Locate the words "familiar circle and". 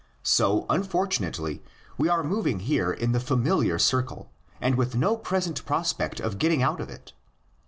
3.19-4.73